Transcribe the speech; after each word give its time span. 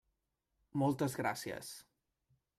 Moltes 0.83 1.19
gràcies. 1.21 1.71